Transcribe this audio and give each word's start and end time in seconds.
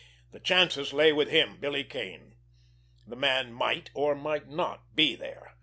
The 0.31 0.39
chances 0.39 0.93
lay 0.93 1.13
with 1.13 1.29
him, 1.29 1.57
Billy 1.59 1.83
Kane. 1.83 2.33
The 3.05 3.15
man 3.15 3.53
might, 3.53 3.91
or 3.93 4.15
might 4.15 4.47
not, 4.47 4.95
be 4.95 5.15
there. 5.15 5.53